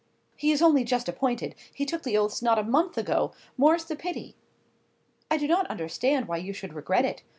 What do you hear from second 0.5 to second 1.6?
is only just appointed;